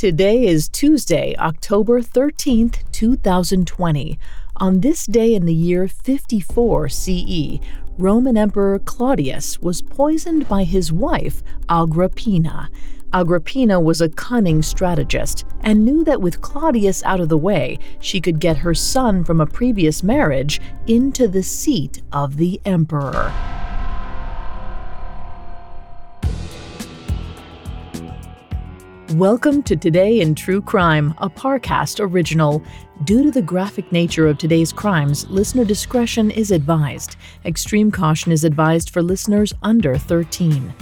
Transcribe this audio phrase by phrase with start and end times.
[0.00, 4.18] Today is Tuesday, October 13th, 2020.
[4.56, 7.58] On this day in the year 54 CE,
[7.98, 12.70] Roman Emperor Claudius was poisoned by his wife, Agrippina.
[13.12, 18.22] Agrippina was a cunning strategist and knew that with Claudius out of the way, she
[18.22, 23.49] could get her son from a previous marriage into the seat of the emperor.
[29.14, 32.62] Welcome to Today in True Crime, a Parcast original.
[33.02, 37.16] Due to the graphic nature of today's crimes, listener discretion is advised.
[37.44, 40.72] Extreme caution is advised for listeners under 13.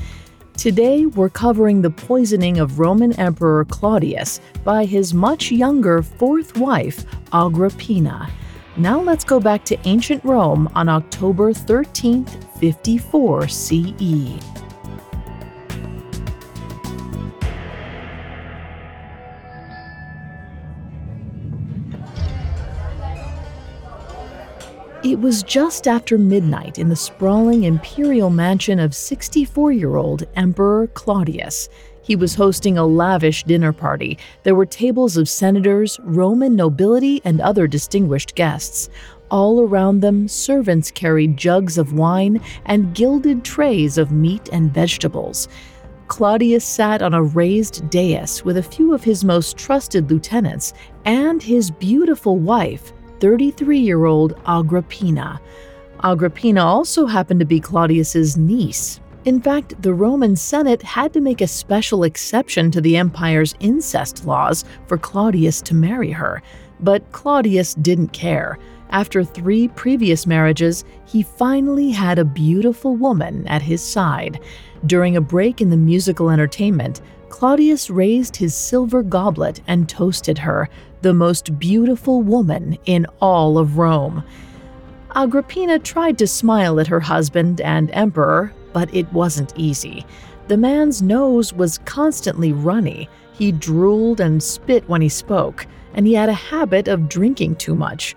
[0.58, 7.06] Today, we're covering the poisoning of Roman Emperor Claudius by his much younger fourth wife,
[7.32, 8.30] Agrippina.
[8.76, 14.57] Now let's go back to ancient Rome on October 13th, 54 CE.
[25.08, 30.86] It was just after midnight in the sprawling imperial mansion of 64 year old Emperor
[30.88, 31.70] Claudius.
[32.02, 34.18] He was hosting a lavish dinner party.
[34.42, 38.90] There were tables of senators, Roman nobility, and other distinguished guests.
[39.30, 45.48] All around them, servants carried jugs of wine and gilded trays of meat and vegetables.
[46.08, 50.74] Claudius sat on a raised dais with a few of his most trusted lieutenants
[51.06, 55.41] and his beautiful wife, 33 year old Agrippina.
[56.03, 59.00] Agrippina also happened to be Claudius's niece.
[59.25, 64.25] In fact, the Roman Senate had to make a special exception to the empire's incest
[64.25, 66.42] laws for Claudius to marry her.
[66.81, 68.59] But Claudius didn't care.
[68.91, 74.41] After three previous marriages, he finally had a beautiful woman at his side.
[74.87, 80.69] During a break in the musical entertainment, Claudius raised his silver goblet and toasted her,
[81.03, 84.25] the most beautiful woman in all of Rome.
[85.15, 90.05] Agrippina tried to smile at her husband and emperor, but it wasn't easy.
[90.49, 93.09] The man's nose was constantly runny.
[93.33, 97.75] He drooled and spit when he spoke, and he had a habit of drinking too
[97.75, 98.16] much.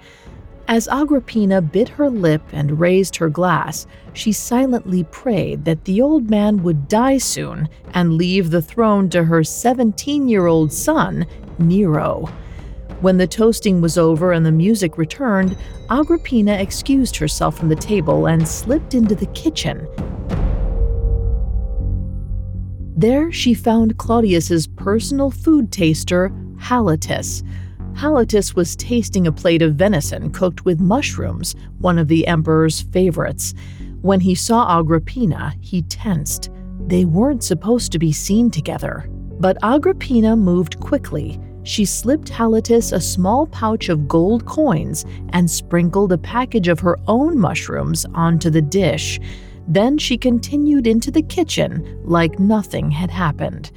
[0.71, 6.29] As Agrippina bit her lip and raised her glass, she silently prayed that the old
[6.29, 11.25] man would die soon and leave the throne to her 17 year old son,
[11.59, 12.29] Nero.
[13.01, 15.57] When the toasting was over and the music returned,
[15.89, 19.85] Agrippina excused herself from the table and slipped into the kitchen.
[22.95, 27.43] There she found Claudius's personal food taster, Halotus.
[27.93, 33.53] Halotus was tasting a plate of venison cooked with mushrooms, one of the emperor's favorites.
[34.01, 36.49] When he saw Agrippina, he tensed.
[36.87, 39.07] They weren't supposed to be seen together.
[39.39, 41.39] But Agrippina moved quickly.
[41.63, 46.97] She slipped Halotus a small pouch of gold coins and sprinkled a package of her
[47.07, 49.19] own mushrooms onto the dish.
[49.67, 53.71] Then she continued into the kitchen like nothing had happened.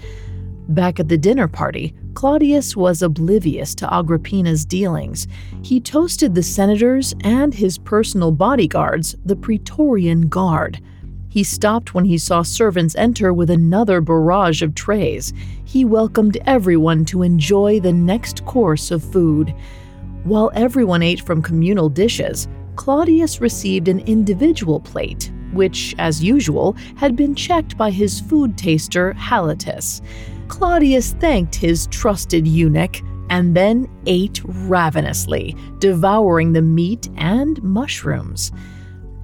[0.69, 5.27] Back at the dinner party, Claudius was oblivious to Agrippina's dealings.
[5.63, 10.81] He toasted the senators and his personal bodyguards, the Praetorian Guard.
[11.29, 15.33] He stopped when he saw servants enter with another barrage of trays.
[15.65, 19.53] He welcomed everyone to enjoy the next course of food.
[20.23, 27.17] While everyone ate from communal dishes, Claudius received an individual plate, which, as usual, had
[27.17, 30.01] been checked by his food taster, Halotus.
[30.49, 33.01] Claudius thanked his trusted eunuch
[33.31, 38.53] and then ate ravenously, devouring the meat and mushrooms.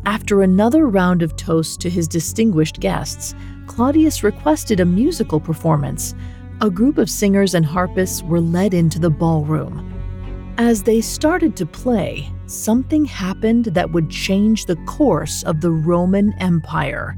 [0.06, 3.34] After another round of toasts to his distinguished guests,
[3.66, 6.14] Claudius requested a musical performance.
[6.62, 9.86] A group of singers and harpists were led into the ballroom.
[10.58, 16.32] As they started to play, something happened that would change the course of the Roman
[16.34, 17.16] Empire.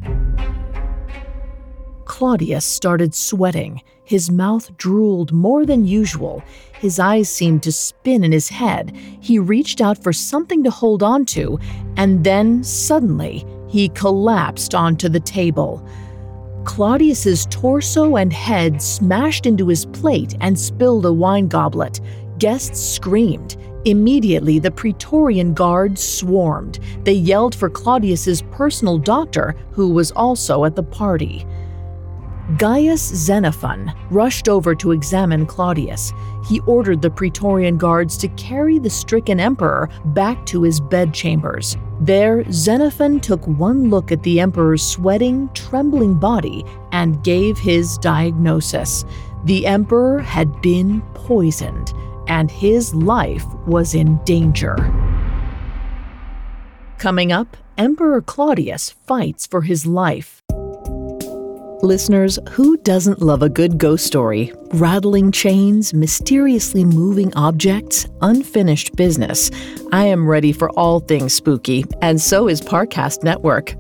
[2.13, 3.81] Claudius started sweating.
[4.05, 6.43] His mouth drooled more than usual.
[6.79, 8.95] His eyes seemed to spin in his head.
[9.21, 11.59] He reached out for something to hold on to,
[11.97, 15.83] and then suddenly he collapsed onto the table.
[16.65, 21.99] Claudius's torso and head smashed into his plate and spilled a wine goblet.
[22.39, 23.57] Guests screamed.
[23.87, 26.79] Immediately, the Praetorian guards swarmed.
[27.05, 31.47] They yelled for Claudius's personal doctor, who was also at the party.
[32.59, 36.13] Gaius Xenophon rushed over to examine Claudius.
[36.45, 41.77] He ordered the Praetorian guards to carry the stricken emperor back to his bedchambers.
[42.01, 49.05] There, Xenophon took one look at the emperor's sweating, trembling body and gave his diagnosis.
[49.45, 51.93] The emperor had been poisoned,
[52.27, 54.77] and his life was in danger.
[56.99, 60.42] Coming up, Emperor Claudius fights for his life.
[61.83, 64.53] Listeners, who doesn't love a good ghost story?
[64.75, 69.51] Rattling chains, mysteriously moving objects, unfinished business.
[69.91, 73.75] I am ready for all things spooky, and so is Parcast Network.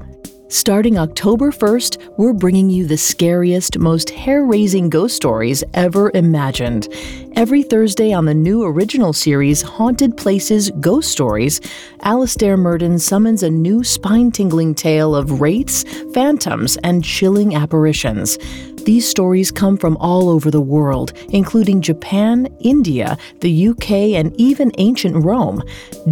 [0.48, 6.88] Starting October 1st, we're bringing you the scariest, most hair raising ghost stories ever imagined.
[7.34, 11.62] Every Thursday on the new original series, Haunted Places Ghost Stories,
[12.02, 15.82] Alastair Murden summons a new spine tingling tale of wraiths,
[16.12, 18.38] phantoms, and chilling apparitions.
[18.84, 24.72] These stories come from all over the world, including Japan, India, the UK, and even
[24.78, 25.62] ancient Rome.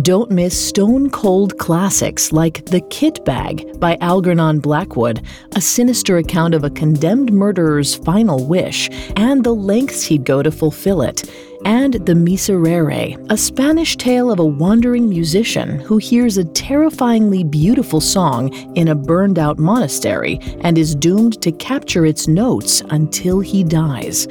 [0.03, 5.21] Don't miss stone cold classics like The Kit Bag by Algernon Blackwood,
[5.57, 10.53] a sinister account of a condemned murderer's final wish, and the lengths he'd go to
[10.53, 11.29] fulfill it
[11.65, 18.01] and The Miserere, a Spanish tale of a wandering musician who hears a terrifyingly beautiful
[18.01, 23.65] song in a burned out monastery and is doomed to capture its notes until he
[23.65, 24.27] dies.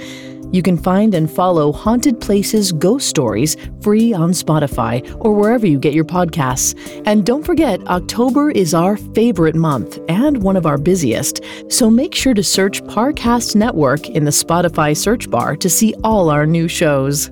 [0.51, 5.77] You can find and follow Haunted Places Ghost Stories free on Spotify or wherever you
[5.77, 6.75] get your podcasts.
[7.05, 11.43] And don't forget, October is our favorite month and one of our busiest.
[11.67, 16.31] So make sure to search Parcast Network in the Spotify search bar to see all
[16.31, 17.29] our new shows.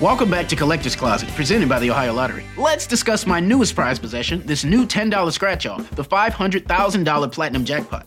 [0.00, 2.44] Welcome back to Collector's Closet, presented by the Ohio Lottery.
[2.56, 8.06] Let's discuss my newest prize possession, this new $10 scratch off, the $500,000 Platinum Jackpot.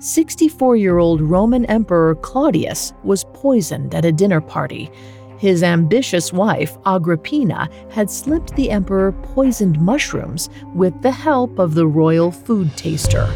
[0.00, 4.90] 64 year old Roman Emperor Claudius was poisoned at a dinner party.
[5.38, 11.86] His ambitious wife, Agrippina, had slipped the emperor poisoned mushrooms with the help of the
[11.86, 13.32] royal food taster.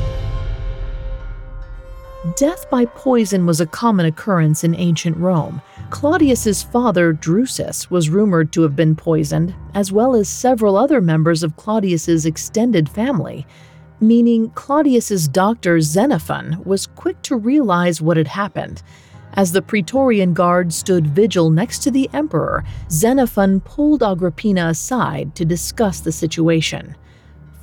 [2.37, 5.61] Death by poison was a common occurrence in ancient Rome.
[5.91, 11.43] Claudius's father, Drusus, was rumored to have been poisoned, as well as several other members
[11.43, 13.44] of Claudius's extended family
[14.02, 18.82] meaning Claudius's doctor Xenophon was quick to realize what had happened.
[19.34, 25.44] As the Praetorian Guard stood vigil next to the emperor, Xenophon pulled Agrippina aside to
[25.44, 26.96] discuss the situation.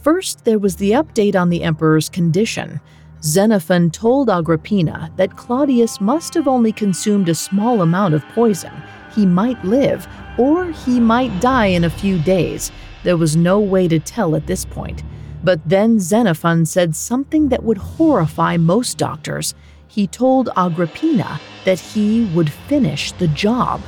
[0.01, 2.80] First, there was the update on the emperor's condition.
[3.21, 8.72] Xenophon told Agrippina that Claudius must have only consumed a small amount of poison.
[9.13, 12.72] He might live, or he might die in a few days.
[13.03, 15.03] There was no way to tell at this point.
[15.43, 19.53] But then Xenophon said something that would horrify most doctors.
[19.88, 23.81] He told Agrippina that he would finish the job.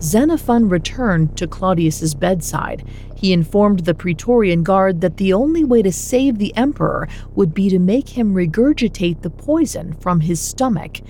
[0.00, 2.84] Xenophon returned to Claudius's bedside.
[3.16, 7.68] He informed the Praetorian Guard that the only way to save the emperor would be
[7.68, 11.00] to make him regurgitate the poison from his stomach.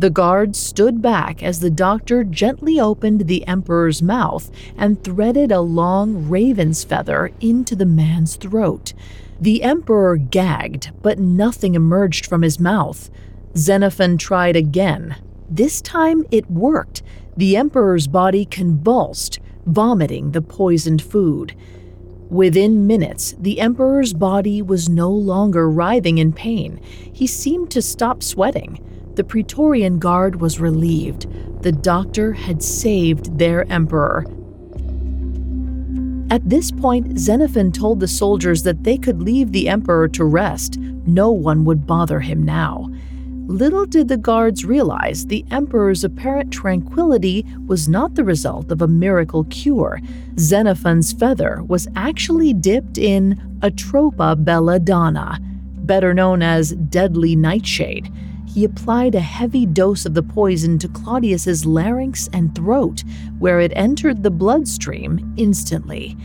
[0.00, 5.60] The guards stood back as the doctor gently opened the emperor's mouth and threaded a
[5.60, 8.94] long raven's feather into the man's throat.
[9.38, 13.10] The emperor gagged, but nothing emerged from his mouth.
[13.58, 15.16] Xenophon tried again.
[15.50, 17.02] This time it worked.
[17.36, 21.54] The emperor's body convulsed, vomiting the poisoned food.
[22.30, 26.80] Within minutes, the emperor's body was no longer writhing in pain.
[27.12, 28.82] He seemed to stop sweating.
[29.20, 31.26] The Praetorian Guard was relieved.
[31.62, 34.24] The doctor had saved their emperor.
[36.30, 40.78] At this point, Xenophon told the soldiers that they could leave the emperor to rest.
[40.78, 42.88] No one would bother him now.
[43.46, 48.88] Little did the guards realize the emperor's apparent tranquility was not the result of a
[48.88, 50.00] miracle cure.
[50.38, 55.38] Xenophon's feather was actually dipped in Atropa belladonna,
[55.84, 58.10] better known as deadly nightshade.
[58.52, 63.04] He applied a heavy dose of the poison to Claudius's larynx and throat,
[63.38, 66.16] where it entered the bloodstream instantly.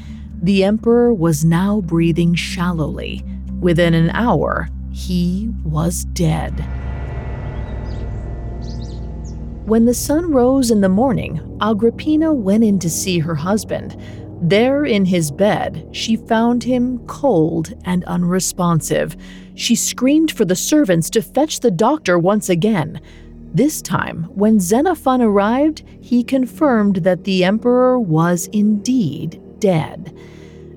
[0.41, 3.24] The emperor was now breathing shallowly.
[3.60, 6.51] Within an hour, he was dead.
[9.65, 13.96] When the sun rose in the morning, Agrippina went in to see her husband.
[14.45, 19.17] There in his bed, she found him cold and unresponsive.
[19.55, 23.01] She screamed for the servants to fetch the doctor once again.
[23.55, 30.15] This time, when Xenophon arrived, he confirmed that the emperor was indeed dead.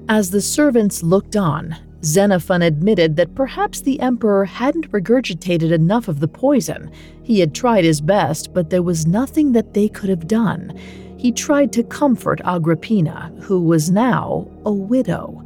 [0.08, 6.20] As the servants looked on, Xenophon admitted that perhaps the emperor hadn't regurgitated enough of
[6.20, 6.90] the poison.
[7.22, 10.72] He had tried his best, but there was nothing that they could have done.
[11.18, 15.44] He tried to comfort Agrippina, who was now a widow.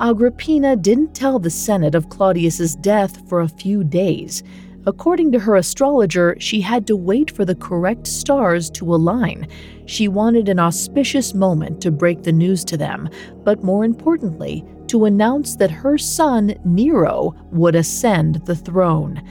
[0.00, 4.42] Agrippina didn't tell the Senate of Claudius's death for a few days.
[4.86, 9.46] According to her astrologer, she had to wait for the correct stars to align.
[9.86, 13.08] She wanted an auspicious moment to break the news to them,
[13.44, 19.22] but more importantly, to announce that her son, Nero, would ascend the throne.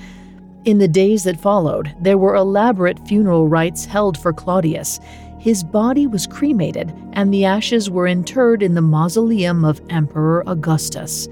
[0.64, 5.00] In the days that followed, there were elaborate funeral rites held for Claudius.
[5.48, 11.30] His body was cremated, and the ashes were interred in the mausoleum of Emperor Augustus.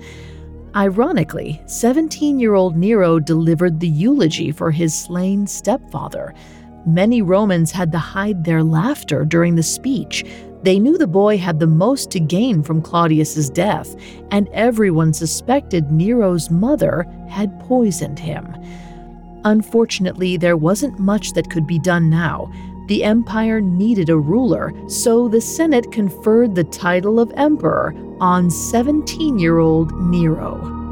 [0.73, 6.33] Ironically, 17 year old Nero delivered the eulogy for his slain stepfather.
[6.87, 10.23] Many Romans had to hide their laughter during the speech.
[10.63, 13.97] They knew the boy had the most to gain from Claudius's death,
[14.31, 18.55] and everyone suspected Nero's mother had poisoned him.
[19.43, 22.49] Unfortunately, there wasn't much that could be done now.
[22.87, 29.39] The empire needed a ruler, so the Senate conferred the title of emperor on 17
[29.39, 30.83] year old Nero.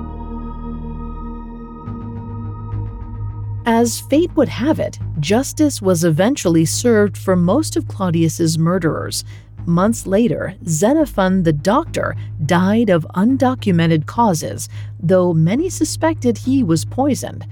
[3.65, 9.23] As fate would have it, justice was eventually served for most of Claudius's murderers.
[9.65, 14.67] Months later, Xenophon the doctor died of undocumented causes,
[14.99, 17.47] though many suspected he was poisoned.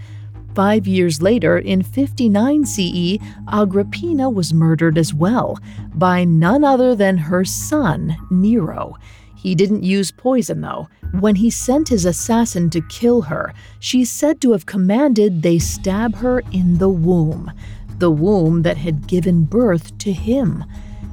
[0.54, 3.18] Five years later, in 59 CE,
[3.48, 5.58] Agrippina was murdered as well,
[5.94, 8.98] by none other than her son, Nero.
[9.36, 10.90] He didn't use poison, though.
[11.20, 16.16] When he sent his assassin to kill her, she's said to have commanded they stab
[16.16, 17.52] her in the womb,
[17.98, 20.66] the womb that had given birth to him.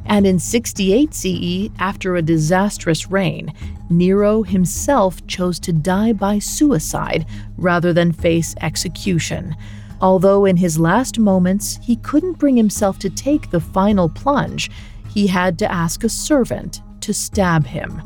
[0.08, 3.52] And in 68 CE, after a disastrous reign,
[3.90, 9.54] Nero himself chose to die by suicide rather than face execution.
[10.00, 14.70] Although in his last moments he couldn't bring himself to take the final plunge,
[15.08, 18.02] he had to ask a servant to stab him.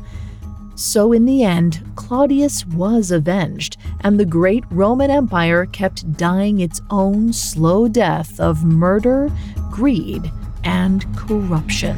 [0.75, 6.81] So, in the end, Claudius was avenged, and the great Roman Empire kept dying its
[6.89, 9.31] own slow death of murder,
[9.69, 10.31] greed,
[10.63, 11.97] and corruption.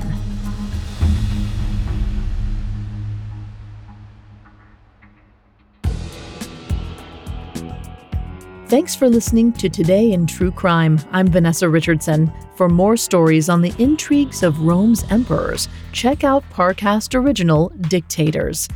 [8.68, 11.00] Thanks for listening to Today in True Crime.
[11.12, 12.34] I'm Vanessa Richardson.
[12.56, 18.68] For more stories on the intrigues of Rome's emperors, check out Parcast Original Dictators.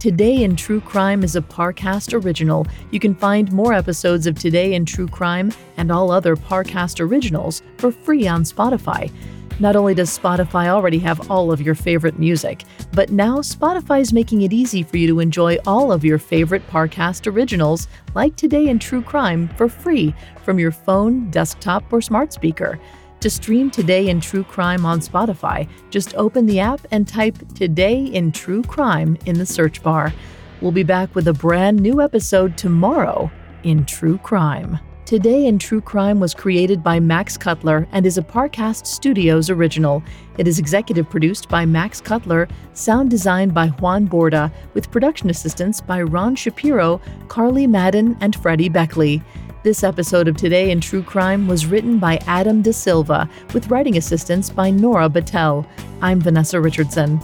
[0.00, 2.66] Today in True Crime is a Parcast original.
[2.90, 7.62] You can find more episodes of Today in True Crime and all other Parcast originals
[7.78, 9.12] for free on Spotify.
[9.58, 14.12] Not only does Spotify already have all of your favorite music, but now Spotify is
[14.12, 18.68] making it easy for you to enjoy all of your favorite Parcast originals, like Today
[18.68, 22.78] in True Crime, for free from your phone, desktop, or smart speaker.
[23.20, 28.04] To stream Today in True Crime on Spotify, just open the app and type Today
[28.04, 30.12] in True Crime in the search bar.
[30.60, 33.30] We'll be back with a brand new episode tomorrow
[33.62, 34.78] in True Crime.
[35.06, 40.02] Today in True Crime was created by Max Cutler and is a Parcast Studios original.
[40.36, 45.80] It is executive produced by Max Cutler, sound designed by Juan Borda, with production assistance
[45.80, 49.22] by Ron Shapiro, Carly Madden, and Freddie Beckley.
[49.62, 53.96] This episode of Today in True Crime was written by Adam De Silva, with writing
[53.98, 55.64] assistance by Nora Battelle.
[56.02, 57.20] I'm Vanessa Richardson.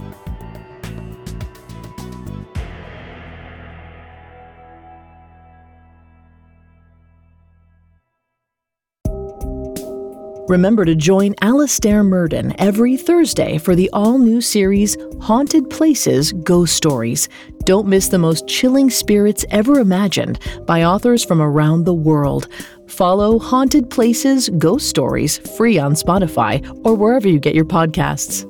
[10.49, 16.75] Remember to join Alastair Murden every Thursday for the all new series Haunted Places Ghost
[16.75, 17.29] Stories.
[17.63, 22.49] Don't miss the most chilling spirits ever imagined by authors from around the world.
[22.87, 28.49] Follow Haunted Places Ghost Stories free on Spotify or wherever you get your podcasts.